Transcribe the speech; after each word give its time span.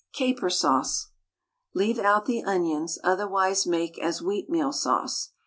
CAPER 0.13 0.49
SAUCE. 0.49 1.09
Leave 1.75 1.99
out 1.99 2.25
the 2.25 2.41
onions, 2.43 2.97
otherwise 3.03 3.67
make 3.67 3.99
as 3.99 4.19
"Wheatmeal 4.19 4.73
Sauce." 4.73 5.33